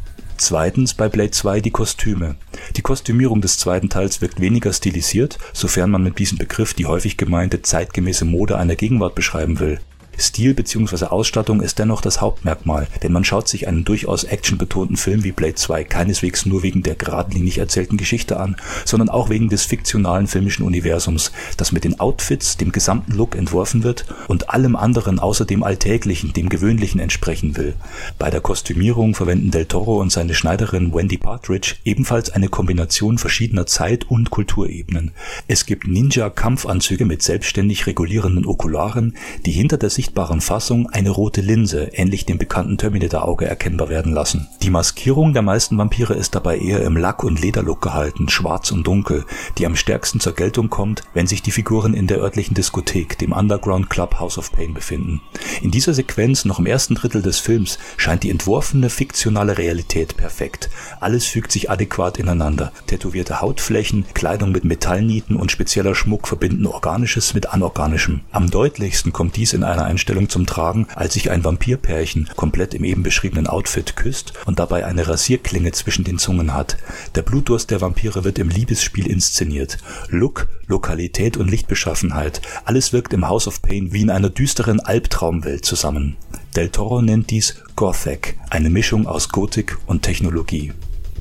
Zweitens 0.45 0.95
bei 0.95 1.09
Blade 1.09 1.31
2 1.31 1.61
die 1.61 1.71
Kostüme. 1.71 2.35
Die 2.75 2.83
Kostümierung 2.83 3.41
des 3.41 3.59
zweiten 3.59 3.89
Teils 3.89 4.21
wirkt 4.21 4.41
weniger 4.41 4.73
stilisiert, 4.73 5.39
sofern 5.53 5.93
man 5.93 6.03
mit 6.03 6.19
diesem 6.19 6.37
Begriff 6.37 6.75
die 6.75 6.87
häufig 6.87 7.17
gemeinte 7.17 7.63
zeitgemäße 7.63 8.25
Mode 8.25 8.59
einer 8.59 8.75
Gegenwart 8.75 9.15
beschreiben 9.15 9.61
will. 9.61 9.79
Stil 10.19 10.54
bzw. 10.54 11.07
Ausstattung 11.07 11.61
ist 11.61 11.78
dennoch 11.78 12.00
das 12.00 12.21
Hauptmerkmal, 12.21 12.87
denn 13.02 13.12
man 13.12 13.25
schaut 13.25 13.49
sich 13.49 13.69
einen 13.69 13.85
durchaus 13.85 14.25
actionbetonten 14.25 14.97
Film 14.97 15.25
wie 15.25 15.33
Blade 15.33 15.54
2 15.54 15.85
keineswegs 15.85 16.47
nur 16.47 16.62
wegen 16.62 16.83
der 16.83 16.95
geradlinig 16.95 17.59
erzählten 17.59 17.97
Geschichte 17.97 18.38
an, 18.38 18.57
sondern 18.85 19.09
auch 19.09 19.31
wegen 19.31 19.49
des 19.49 19.64
fiktionalen 19.64 20.26
filmischen 20.26 20.64
Universums, 20.64 21.33
das 21.57 21.73
mit 21.73 21.85
den 21.85 22.00
Outfits, 22.00 22.57
dem 22.57 22.73
gesamten 22.73 23.12
Look 23.12 23.37
entworfen 23.37 23.83
wird 23.83 24.07
und 24.28 24.50
allem 24.50 24.76
anderen 24.76 25.19
außer 25.19 25.45
dem 25.45 25.62
Alltäglichen, 25.62 26.33
dem 26.33 26.49
Gewöhnlichen 26.49 27.00
entsprechen 27.00 27.57
will. 27.57 27.75
Bei 28.19 28.31
der 28.31 28.40
Kostümierung 28.40 29.14
verwenden 29.14 29.50
Del 29.50 29.66
Toro 29.66 30.00
und 30.00 30.12
seine 30.12 30.35
Schneiderin 30.35 30.95
Wendy 30.95 31.19
Partridge 31.19 31.76
ebenfalls 31.85 32.31
eine 32.31 32.49
Kombination 32.49 33.19
verschiedener 33.19 33.66
Zeit- 33.66 34.11
und 34.11 34.31
Kulturebenen. 34.31 35.12
Es 35.49 35.66
gibt 35.66 35.87
Ninja-Kampfanzüge 35.87 37.04
mit 37.04 37.23
selbstständig 37.23 37.87
regulierenden 37.87 38.47
Okularen, 38.47 39.16
die 39.47 39.52
hinter 39.52 39.78
der 39.78 39.90
sichtbaren 40.02 40.40
Fassung 40.40 40.90
eine 40.90 41.11
rote 41.11 41.40
Linse, 41.42 41.85
ähnlich 41.92 42.26
dem 42.26 42.37
bekannten 42.37 42.76
Terminator-Auge, 42.76 43.47
erkennbar 43.47 43.88
werden 43.88 44.12
lassen. 44.12 44.49
Die 44.61 44.68
Maskierung 44.68 45.32
der 45.32 45.42
meisten 45.42 45.78
Vampire 45.78 46.14
ist 46.14 46.35
dabei 46.35 46.59
eher 46.59 46.82
im 46.82 46.97
Lack- 46.97 47.23
und 47.23 47.40
Lederlook 47.40 47.80
gehalten, 47.80 48.28
schwarz 48.28 48.73
und 48.73 48.85
dunkel, 48.85 49.25
die 49.59 49.64
am 49.64 49.76
stärksten 49.76 50.18
zur 50.18 50.35
Geltung 50.35 50.71
kommt, 50.71 51.04
wenn 51.14 51.28
sich 51.28 51.40
die 51.40 51.52
Figuren 51.52 51.94
in 51.94 52.09
der 52.09 52.18
örtlichen 52.18 52.54
Diskothek, 52.54 53.16
dem 53.18 53.30
Underground 53.30 53.90
Club 53.90 54.18
House 54.18 54.38
of 54.38 54.50
Pain, 54.50 54.75
befinden. 54.75 55.21
In 55.61 55.71
dieser 55.71 55.94
Sequenz, 55.94 56.44
noch 56.44 56.59
im 56.59 56.66
ersten 56.66 56.97
Drittel 56.97 57.23
des 57.23 57.38
Films, 57.38 57.78
scheint 57.97 58.25
die 58.25 58.30
entworfene 58.30 58.90
fiktionale 58.90 59.56
Realität 59.56 60.16
perfekt. 60.16 60.68
Alles 60.99 61.26
fügt 61.26 61.52
sich 61.52 61.71
adäquat 61.71 62.18
ineinander. 62.18 62.73
Tätowierte 62.88 63.40
Hautflächen, 63.40 64.04
Kleidung 64.14 64.50
mit 64.50 64.64
Metallnieten 64.64 65.37
und 65.37 65.52
spezieller 65.52 65.94
Schmuck 65.94 66.26
verbinden 66.26 66.66
Organisches 66.66 67.35
mit 67.35 67.50
Anorganischem. 67.50 68.23
Am 68.32 68.50
deutlichsten 68.50 69.12
kommt 69.12 69.37
dies 69.37 69.52
in 69.52 69.62
einer 69.62 69.85
Einstellung 69.93 70.31
zum 70.31 70.47
Tragen, 70.47 70.87
als 70.95 71.13
sich 71.13 71.31
ein 71.31 71.45
Vampirpärchen 71.45 72.31
komplett 72.35 72.73
im 72.73 72.83
eben 72.83 73.03
beschriebenen 73.03 73.47
Outfit 73.47 73.95
küsst 73.95 74.33
und 74.47 74.59
dabei 74.59 74.87
eine 74.87 75.07
Rasierklinge 75.07 75.73
zwischen 75.73 76.03
den 76.03 76.19
Zungen 76.19 76.55
hat. 76.55 76.79
Der 77.15 77.21
Blutdurst 77.21 77.71
der 77.71 77.83
Vampire 77.83 78.25
wird 78.25 78.39
im 78.39 78.49
Liebesspiel 78.49 79.07
inszeniert. 79.07 79.77
Look, 80.09 80.49
Lokalität 80.67 81.37
und 81.37 81.51
Lichtbeschaffenheit, 81.51 82.41
alles 82.65 82.95
wirkt 82.95 83.13
im 83.13 83.29
House 83.29 83.47
of 83.47 83.61
Pain 83.61 83.93
wie 83.93 84.01
in 84.01 84.11
einer 84.11 84.31
düsteren 84.31 84.81
Albtraumwelt 84.81 85.67
zusammen. 85.67 86.17
Del 86.57 86.71
Toro 86.71 87.03
nennt 87.03 87.31
dies 87.31 87.63
Gothic, 87.77 88.39
eine 88.49 88.71
Mischung 88.71 89.07
aus 89.07 89.29
Gotik 89.29 89.77
und 89.87 90.03
Technologie. 90.03 90.73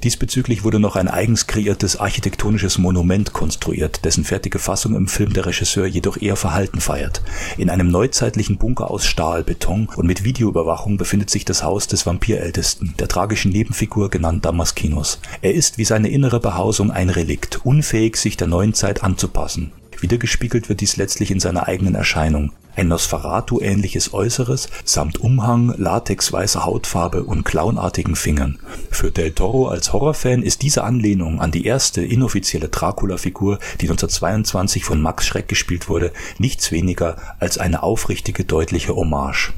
Diesbezüglich 0.03 0.63
wurde 0.63 0.79
noch 0.79 0.95
ein 0.95 1.07
eigens 1.07 1.45
kreiertes 1.45 1.95
architektonisches 1.95 2.79
Monument 2.79 3.33
konstruiert, 3.33 4.03
dessen 4.03 4.23
fertige 4.23 4.57
Fassung 4.57 4.95
im 4.95 5.07
Film 5.07 5.33
der 5.33 5.45
Regisseur 5.45 5.85
jedoch 5.85 6.19
eher 6.19 6.35
verhalten 6.35 6.81
feiert. 6.81 7.21
In 7.57 7.69
einem 7.69 7.89
neuzeitlichen 7.89 8.57
Bunker 8.57 8.89
aus 8.89 9.05
Stahl, 9.05 9.43
Beton 9.43 9.89
und 9.95 10.07
mit 10.07 10.23
Videoüberwachung 10.23 10.97
befindet 10.97 11.29
sich 11.29 11.45
das 11.45 11.63
Haus 11.63 11.85
des 11.85 12.07
Vampirältesten, 12.07 12.95
der 12.97 13.09
tragischen 13.09 13.51
Nebenfigur 13.51 14.09
genannt 14.09 14.43
Damaskinos. 14.43 15.19
Er 15.41 15.53
ist 15.53 15.77
wie 15.77 15.85
seine 15.85 16.09
innere 16.09 16.39
Behausung 16.39 16.89
ein 16.89 17.09
Relikt, 17.09 17.63
unfähig 17.63 18.17
sich 18.17 18.37
der 18.37 18.47
neuen 18.47 18.73
Zeit 18.73 19.03
anzupassen. 19.03 19.71
Wiedergespiegelt 20.01 20.69
wird 20.69 20.81
dies 20.81 20.97
letztlich 20.97 21.31
in 21.31 21.39
seiner 21.39 21.67
eigenen 21.67 21.95
Erscheinung. 21.95 22.51
Ein 22.75 22.87
Nosferatu-ähnliches 22.87 24.13
Äußeres 24.13 24.69
samt 24.85 25.19
Umhang, 25.19 25.73
latexweißer 25.77 26.65
Hautfarbe 26.65 27.23
und 27.23 27.43
clownartigen 27.43 28.15
Fingern. 28.15 28.59
Für 28.89 29.11
Del 29.11 29.31
Toro 29.31 29.67
als 29.67 29.93
Horrorfan 29.93 30.41
ist 30.41 30.61
diese 30.61 30.83
Anlehnung 30.83 31.41
an 31.41 31.51
die 31.51 31.65
erste 31.65 32.01
inoffizielle 32.01 32.69
Dracula-Figur, 32.69 33.59
die 33.81 33.89
1922 33.89 34.85
von 34.85 35.01
Max 35.01 35.25
Schreck 35.25 35.47
gespielt 35.47 35.89
wurde, 35.89 36.11
nichts 36.37 36.71
weniger 36.71 37.17
als 37.39 37.57
eine 37.57 37.83
aufrichtige, 37.83 38.45
deutliche 38.45 38.95
Hommage. 38.95 39.53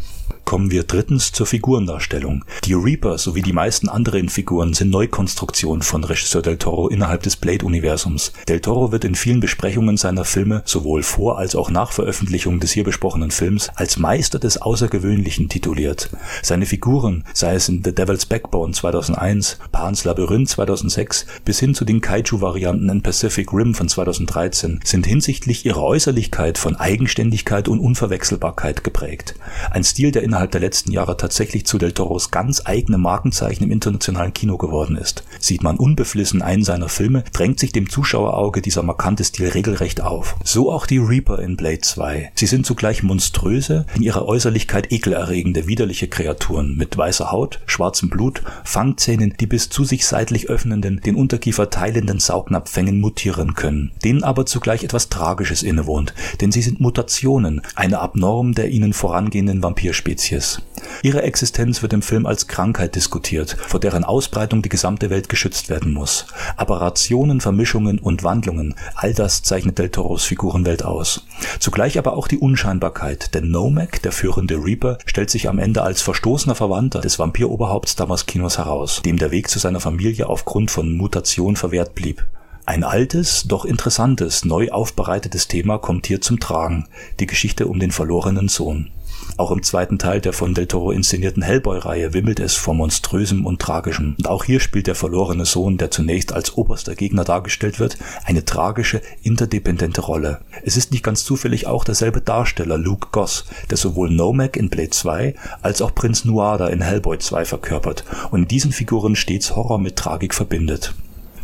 Kommen 0.53 0.69
wir 0.69 0.83
drittens 0.83 1.31
zur 1.31 1.47
Figurendarstellung. 1.47 2.45
Die 2.65 2.75
Reaper 2.75 3.17
sowie 3.17 3.41
die 3.41 3.53
meisten 3.53 3.89
anderen 3.89 4.29
Figuren 4.29 4.75
sind 4.75 4.91
Neukonstruktionen 4.91 5.81
von 5.81 6.03
Regisseur 6.03 6.43
Del 6.43 6.57
Toro 6.57 6.89
innerhalb 6.89 7.23
des 7.23 7.37
Blade-Universums. 7.37 8.33
Del 8.47 8.59
Toro 8.59 8.91
wird 8.91 9.03
in 9.03 9.15
vielen 9.15 9.39
Besprechungen 9.39 9.97
seiner 9.97 10.25
Filme, 10.25 10.61
sowohl 10.65 11.01
vor 11.01 11.39
als 11.39 11.55
auch 11.55 11.71
nach 11.71 11.91
Veröffentlichung 11.91 12.59
des 12.59 12.69
hier 12.69 12.83
besprochenen 12.83 13.31
Films, 13.31 13.71
als 13.73 13.97
Meister 13.97 14.37
des 14.37 14.61
Außergewöhnlichen 14.61 15.49
tituliert. 15.49 16.11
Seine 16.43 16.67
Figuren, 16.67 17.23
sei 17.33 17.55
es 17.55 17.67
in 17.67 17.83
The 17.83 17.95
Devil's 17.95 18.27
Backbone 18.27 18.73
2001, 18.73 19.57
Pan's 19.71 20.03
Labyrinth 20.03 20.49
2006 20.49 21.25
bis 21.45 21.59
hin 21.59 21.73
zu 21.73 21.83
den 21.83 21.99
Kaiju-Varianten 21.99 22.89
in 22.89 23.01
Pacific 23.01 23.51
Rim 23.51 23.73
von 23.73 23.89
2013, 23.89 24.81
sind 24.83 25.07
hinsichtlich 25.07 25.65
ihrer 25.65 25.81
Äußerlichkeit 25.81 26.59
von 26.59 26.75
Eigenständigkeit 26.75 27.67
und 27.67 27.79
Unverwechselbarkeit 27.79 28.83
geprägt. 28.83 29.33
Ein 29.71 29.83
Stil, 29.83 30.11
der 30.11 30.21
innerhalb 30.21 30.42
der 30.51 30.61
letzten 30.61 30.91
Jahre 30.91 31.17
tatsächlich 31.17 31.65
zu 31.65 31.77
Del 31.77 31.91
Toros 31.91 32.31
ganz 32.31 32.61
eigene 32.65 32.97
Markenzeichen 32.97 33.63
im 33.63 33.71
internationalen 33.71 34.33
Kino 34.33 34.57
geworden 34.57 34.97
ist. 34.97 35.23
Sieht 35.39 35.63
man 35.63 35.77
unbeflissen 35.77 36.41
einen 36.41 36.63
seiner 36.63 36.89
Filme, 36.89 37.23
drängt 37.33 37.59
sich 37.59 37.71
dem 37.71 37.89
Zuschauerauge 37.89 38.61
dieser 38.61 38.83
markante 38.83 39.23
Stil 39.23 39.49
regelrecht 39.49 40.01
auf. 40.01 40.35
So 40.43 40.71
auch 40.71 40.85
die 40.85 40.97
Reaper 40.97 41.39
in 41.39 41.57
Blade 41.57 41.81
2. 41.81 42.31
Sie 42.35 42.45
sind 42.45 42.65
zugleich 42.65 43.03
monströse, 43.03 43.85
in 43.95 44.03
ihrer 44.03 44.25
Äußerlichkeit 44.25 44.91
ekelerregende, 44.91 45.67
widerliche 45.67 46.07
Kreaturen 46.07 46.75
mit 46.75 46.97
weißer 46.97 47.31
Haut, 47.31 47.59
schwarzem 47.65 48.09
Blut, 48.09 48.43
Fangzähnen, 48.63 49.35
die 49.39 49.47
bis 49.47 49.69
zu 49.69 49.83
sich 49.83 50.05
seitlich 50.05 50.49
öffnenden, 50.49 51.01
den 51.01 51.15
Unterkiefer 51.15 51.69
teilenden 51.69 52.19
Saugnapfängen 52.19 52.99
mutieren 52.99 53.53
können, 53.53 53.91
denen 54.03 54.23
aber 54.23 54.45
zugleich 54.45 54.83
etwas 54.83 55.09
Tragisches 55.09 55.63
innewohnt, 55.63 56.13
denn 56.41 56.51
sie 56.51 56.61
sind 56.61 56.79
Mutationen, 56.79 57.61
eine 57.75 57.99
Abnorm 57.99 58.53
der 58.53 58.69
ihnen 58.69 58.93
vorangehenden 58.93 59.63
Vampirspezies 59.63 60.32
Spezies. 60.33 60.61
Ihre 61.01 61.23
Existenz 61.23 61.81
wird 61.81 61.93
im 61.93 62.01
Film 62.01 62.25
als 62.25 62.47
Krankheit 62.47 62.95
diskutiert, 62.95 63.57
vor 63.59 63.79
deren 63.79 64.03
Ausbreitung 64.03 64.61
die 64.61 64.69
gesamte 64.69 65.09
Welt 65.09 65.27
geschützt 65.29 65.69
werden 65.69 65.93
muss. 65.93 66.27
Aberrationen, 66.55 67.41
Vermischungen 67.41 67.99
und 67.99 68.23
Wandlungen, 68.23 68.75
all 68.95 69.13
das 69.13 69.43
zeichnet 69.43 69.79
Del 69.79 69.89
Toros 69.89 70.23
Figurenwelt 70.23 70.83
aus. 70.83 71.25
Zugleich 71.59 71.97
aber 71.97 72.13
auch 72.13 72.27
die 72.27 72.37
Unscheinbarkeit, 72.37 73.33
denn 73.33 73.51
Nomek, 73.51 74.01
der 74.01 74.11
führende 74.11 74.55
Reaper, 74.55 74.97
stellt 75.05 75.29
sich 75.29 75.49
am 75.49 75.59
Ende 75.59 75.83
als 75.83 76.01
verstoßener 76.01 76.55
Verwandter 76.55 77.01
des 77.01 77.19
Vampiroberhaupts 77.19 77.95
Damaskinos 77.95 78.57
heraus, 78.57 79.01
dem 79.03 79.17
der 79.17 79.31
Weg 79.31 79.49
zu 79.49 79.59
seiner 79.59 79.79
Familie 79.79 80.29
aufgrund 80.29 80.71
von 80.71 80.95
Mutation 80.95 81.55
verwehrt 81.55 81.95
blieb. 81.95 82.25
Ein 82.65 82.85
altes, 82.85 83.43
doch 83.43 83.65
interessantes, 83.65 84.45
neu 84.45 84.69
aufbereitetes 84.71 85.49
Thema 85.49 85.79
kommt 85.79 86.07
hier 86.07 86.21
zum 86.21 86.39
Tragen, 86.39 86.87
die 87.19 87.27
Geschichte 87.27 87.67
um 87.67 87.77
den 87.77 87.91
verlorenen 87.91 88.47
Sohn. 88.47 88.89
Auch 89.35 89.51
im 89.51 89.63
zweiten 89.63 89.97
Teil 89.97 90.21
der 90.21 90.31
von 90.31 90.53
Del 90.53 90.67
Toro 90.67 90.91
inszenierten 90.91 91.41
Hellboy-Reihe 91.41 92.13
wimmelt 92.13 92.39
es 92.39 92.55
vor 92.55 92.75
Monströsem 92.75 93.45
und 93.45 93.59
Tragischem. 93.59 94.15
Und 94.17 94.27
auch 94.27 94.43
hier 94.43 94.59
spielt 94.59 94.85
der 94.85 94.95
verlorene 94.95 95.45
Sohn, 95.45 95.77
der 95.77 95.89
zunächst 95.89 96.33
als 96.33 96.55
oberster 96.55 96.93
Gegner 96.93 97.23
dargestellt 97.23 97.79
wird, 97.79 97.97
eine 98.25 98.45
tragische, 98.45 99.01
interdependente 99.23 100.01
Rolle. 100.01 100.41
Es 100.63 100.77
ist 100.77 100.91
nicht 100.91 101.03
ganz 101.03 101.23
zufällig 101.23 101.65
auch 101.65 101.83
derselbe 101.83 102.21
Darsteller, 102.21 102.77
Luke 102.77 103.07
Goss, 103.11 103.45
der 103.71 103.77
sowohl 103.77 104.11
Nomek 104.11 104.55
in 104.55 104.69
Blade 104.69 104.91
2 104.91 105.33
als 105.61 105.81
auch 105.81 105.95
Prinz 105.95 106.25
Nuada 106.25 106.67
in 106.67 106.81
Hellboy 106.81 107.17
2 107.17 107.45
verkörpert 107.45 108.03
und 108.31 108.43
in 108.43 108.47
diesen 108.47 108.71
Figuren 108.71 109.15
stets 109.15 109.55
Horror 109.55 109.79
mit 109.79 109.95
Tragik 109.95 110.35
verbindet. 110.35 110.93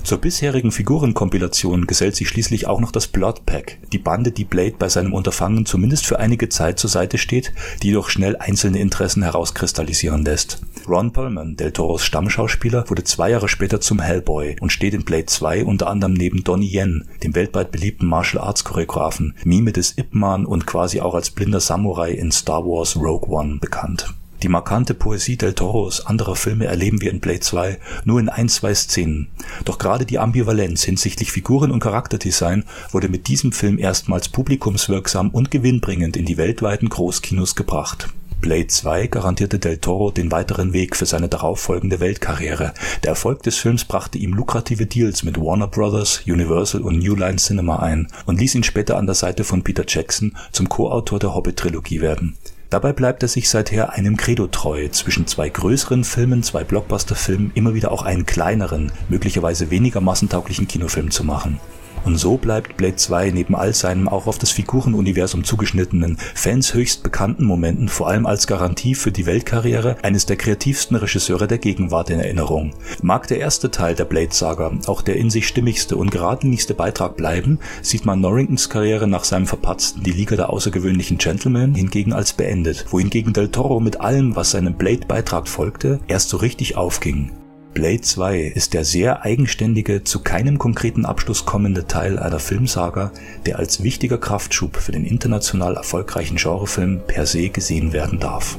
Zur 0.03 0.17
bisherigen 0.17 0.71
Figurenkompilation 0.71 1.85
gesellt 1.85 2.15
sich 2.15 2.29
schließlich 2.29 2.67
auch 2.67 2.79
noch 2.79 2.91
das 2.91 3.07
Blood 3.07 3.45
Pack, 3.45 3.77
die 3.91 3.99
Bande, 3.99 4.31
die 4.31 4.45
Blade 4.45 4.75
bei 4.79 4.89
seinem 4.89 5.13
Unterfangen 5.13 5.65
zumindest 5.65 6.05
für 6.05 6.19
einige 6.19 6.49
Zeit 6.49 6.79
zur 6.79 6.89
Seite 6.89 7.17
steht, 7.17 7.53
die 7.83 7.87
jedoch 7.87 8.09
schnell 8.09 8.35
einzelne 8.37 8.79
Interessen 8.79 9.21
herauskristallisieren 9.23 10.23
lässt. 10.23 10.61
Ron 10.87 11.11
Perlman, 11.11 11.57
Del 11.57 11.71
Toros 11.71 12.03
Stammschauspieler, 12.03 12.89
wurde 12.89 13.03
zwei 13.03 13.29
Jahre 13.29 13.49
später 13.49 13.81
zum 13.81 13.99
Hellboy 13.99 14.55
und 14.59 14.71
steht 14.71 14.95
in 14.95 15.03
Blade 15.03 15.27
2 15.27 15.65
unter 15.65 15.87
anderem 15.87 16.13
neben 16.13 16.43
Donnie 16.43 16.73
Yen, 16.73 17.07
dem 17.23 17.35
weltweit 17.35 17.71
beliebten 17.71 18.07
Martial 18.07 18.43
Arts 18.43 18.63
Choreografen, 18.63 19.35
Mime 19.43 19.73
des 19.73 19.97
Ip 19.97 20.15
Man 20.15 20.45
und 20.45 20.65
quasi 20.65 21.01
auch 21.01 21.13
als 21.13 21.29
blinder 21.29 21.59
Samurai 21.59 22.11
in 22.11 22.31
Star 22.31 22.65
Wars 22.65 22.95
Rogue 22.95 23.29
One 23.29 23.59
bekannt. 23.59 24.13
Die 24.41 24.47
markante 24.47 24.93
Poesie 24.93 25.35
del 25.35 25.53
Toros 25.53 26.05
anderer 26.05 26.35
Filme 26.37 26.65
erleben 26.65 27.01
wir 27.01 27.11
in 27.11 27.19
Blade 27.19 27.41
2 27.41 27.77
nur 28.05 28.21
in 28.21 28.29
ein, 28.29 28.47
zwei 28.47 28.73
Szenen. 28.73 29.27
Doch 29.65 29.77
gerade 29.77 30.05
die 30.05 30.17
Ambivalenz 30.17 30.83
hinsichtlich 30.83 31.33
Figuren 31.33 31.71
und 31.71 31.81
Charakterdesign 31.81 32.63
wurde 32.91 33.09
mit 33.09 33.27
diesem 33.27 33.51
Film 33.51 33.77
erstmals 33.77 34.29
publikumswirksam 34.29 35.29
und 35.31 35.51
gewinnbringend 35.51 36.15
in 36.15 36.25
die 36.25 36.37
weltweiten 36.37 36.87
Großkinos 36.87 37.55
gebracht. 37.55 38.07
Blade 38.39 38.67
2 38.67 39.07
garantierte 39.07 39.59
del 39.59 39.79
Toro 39.79 40.11
den 40.11 40.31
weiteren 40.31 40.71
Weg 40.71 40.95
für 40.95 41.05
seine 41.05 41.27
darauffolgende 41.27 41.99
Weltkarriere. 41.99 42.73
Der 43.03 43.09
Erfolg 43.09 43.43
des 43.43 43.57
Films 43.57 43.83
brachte 43.83 44.17
ihm 44.17 44.33
lukrative 44.33 44.85
Deals 44.85 45.23
mit 45.23 45.37
Warner 45.37 45.67
Bros., 45.67 46.21
Universal 46.25 46.81
und 46.81 46.99
New 46.99 47.15
Line 47.15 47.35
Cinema 47.35 47.79
ein 47.79 48.07
und 48.25 48.39
ließ 48.39 48.55
ihn 48.55 48.63
später 48.63 48.95
an 48.95 49.07
der 49.07 49.15
Seite 49.15 49.43
von 49.43 49.63
Peter 49.63 49.83
Jackson 49.85 50.37
zum 50.53 50.69
Co-Autor 50.69 51.19
der 51.19 51.35
Hobbit-Trilogie 51.35 51.99
werden. 51.99 52.37
Dabei 52.69 52.93
bleibt 52.93 53.23
er 53.23 53.29
sich 53.29 53.49
seither 53.49 53.93
einem 53.93 54.15
Credo 54.15 54.45
treu, 54.45 54.89
zwischen 54.89 55.25
zwei 55.25 55.49
größeren 55.49 56.03
Filmen, 56.03 56.43
zwei 56.43 56.63
Blockbuster-Filmen 56.63 57.51
immer 57.55 57.73
wieder 57.73 57.91
auch 57.91 58.03
einen 58.03 58.27
kleineren, 58.27 58.91
möglicherweise 59.09 59.71
weniger 59.71 60.01
massentauglichen 60.01 60.67
Kinofilm 60.67 61.09
zu 61.09 61.23
machen. 61.23 61.59
Und 62.05 62.17
so 62.17 62.37
bleibt 62.37 62.77
Blade 62.77 62.95
2 62.95 63.31
neben 63.31 63.55
all 63.55 63.73
seinem 63.73 64.07
auch 64.07 64.27
auf 64.27 64.37
das 64.37 64.51
Figurenuniversum 64.51 65.43
zugeschnittenen, 65.43 66.17
Fans 66.33 66.73
höchst 66.73 67.03
bekannten 67.03 67.45
Momenten 67.45 67.89
vor 67.89 68.07
allem 68.07 68.25
als 68.25 68.47
Garantie 68.47 68.95
für 68.95 69.11
die 69.11 69.25
Weltkarriere 69.25 69.97
eines 70.01 70.25
der 70.25 70.37
kreativsten 70.37 70.95
Regisseure 70.95 71.47
der 71.47 71.57
Gegenwart 71.57 72.09
in 72.09 72.19
Erinnerung. 72.19 72.73
Mag 73.01 73.27
der 73.27 73.39
erste 73.39 73.71
Teil 73.71 73.95
der 73.95 74.05
Blade-Saga 74.05 74.71
auch 74.87 75.01
der 75.01 75.15
in 75.15 75.29
sich 75.29 75.47
stimmigste 75.47 75.95
und 75.97 76.11
geradlinigste 76.11 76.73
Beitrag 76.73 77.17
bleiben, 77.17 77.59
sieht 77.81 78.05
man 78.05 78.21
Norringtons 78.21 78.69
Karriere 78.69 79.07
nach 79.07 79.23
seinem 79.23 79.47
verpatzten 79.47 80.03
Die 80.03 80.11
Liga 80.11 80.35
der 80.35 80.49
außergewöhnlichen 80.49 81.17
Gentlemen 81.17 81.75
hingegen 81.75 82.13
als 82.13 82.33
beendet, 82.33 82.85
wohingegen 82.89 83.33
Del 83.33 83.49
Toro 83.49 83.79
mit 83.79 84.01
allem, 84.01 84.35
was 84.35 84.51
seinem 84.51 84.75
Blade-Beitrag 84.75 85.47
folgte, 85.47 85.99
erst 86.07 86.29
so 86.29 86.37
richtig 86.37 86.77
aufging. 86.77 87.31
Blade 87.79 88.01
2 88.01 88.41
ist 88.41 88.73
der 88.73 88.83
sehr 88.83 89.23
eigenständige, 89.23 90.03
zu 90.03 90.21
keinem 90.21 90.57
konkreten 90.57 91.05
Abschluss 91.05 91.45
kommende 91.45 91.87
Teil 91.87 92.19
einer 92.19 92.39
Filmsaga, 92.39 93.13
der 93.45 93.57
als 93.57 93.81
wichtiger 93.81 94.17
Kraftschub 94.17 94.75
für 94.75 94.91
den 94.91 95.05
international 95.05 95.77
erfolgreichen 95.77 96.35
Genrefilm 96.35 96.99
per 97.07 97.25
se 97.25 97.47
gesehen 97.47 97.93
werden 97.93 98.19
darf 98.19 98.57